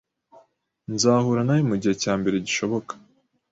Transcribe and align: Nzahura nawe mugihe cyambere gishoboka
Nzahura 0.93 1.41
nawe 1.43 1.61
mugihe 1.69 1.93
cyambere 2.03 2.35
gishoboka 2.47 2.93